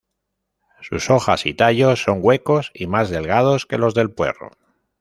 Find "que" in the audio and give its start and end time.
3.67-3.77